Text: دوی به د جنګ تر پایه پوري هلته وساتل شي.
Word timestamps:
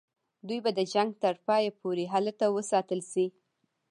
دوی 0.47 0.59
به 0.65 0.71
د 0.77 0.79
جنګ 0.93 1.09
تر 1.23 1.35
پایه 1.47 1.71
پوري 1.79 2.05
هلته 2.13 2.45
وساتل 2.55 3.01
شي. 3.11 3.25